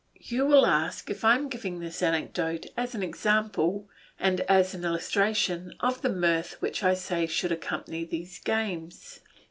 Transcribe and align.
You 0.19 0.47
will 0.47 0.65
ask 0.65 1.11
if 1.11 1.23
I 1.23 1.35
am 1.35 1.47
giving 1.47 1.79
this 1.79 2.01
anecdote 2.01 2.65
as 2.75 2.95
an 2.95 3.03
example, 3.03 3.87
and 4.17 4.41
as 4.49 4.73
an 4.73 4.83
illustration, 4.83 5.75
of 5.79 6.01
the 6.01 6.09
mirth 6.09 6.59
which 6.59 6.81
I 6.83 6.95
say 6.95 7.27
should 7.27 7.51
accompany 7.51 8.03
these 8.03 8.39
games. 8.39 9.19